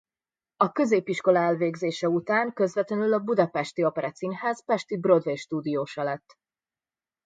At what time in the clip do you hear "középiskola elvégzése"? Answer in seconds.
0.71-2.07